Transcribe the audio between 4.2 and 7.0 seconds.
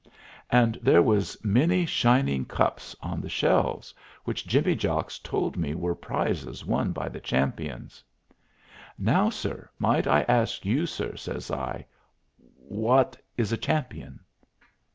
which Jimmy Jocks told me were prizes won